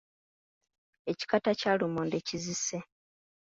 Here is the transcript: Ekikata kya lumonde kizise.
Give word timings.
Ekikata 1.11 1.51
kya 1.59 1.71
lumonde 1.79 2.17
kizise. 2.27 2.77